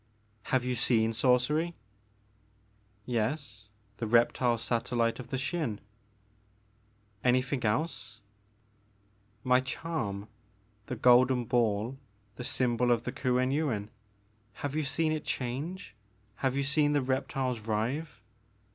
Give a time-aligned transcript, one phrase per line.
[0.45, 1.75] Have you seen sorcery?"
[3.19, 5.77] Yes, the reptile satellite of the Xin
[7.23, 8.19] "Anything else?"
[9.51, 10.27] My charm,—
[10.87, 11.99] the golden ball,
[12.33, 13.89] the symbol of the Kuen Yuin.
[14.65, 15.93] Have you seen it change,—
[16.37, 18.23] have you seen the reptiles writhe